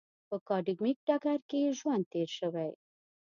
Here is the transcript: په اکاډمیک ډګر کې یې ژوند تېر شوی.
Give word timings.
په 0.27 0.35
اکاډمیک 0.39 0.97
ډګر 1.07 1.39
کې 1.49 1.57
یې 1.65 1.71
ژوند 1.79 2.03
تېر 2.11 2.29
شوی. 2.37 2.71